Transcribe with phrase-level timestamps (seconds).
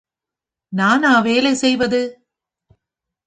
[0.73, 2.01] நானா வேலை செய்வது?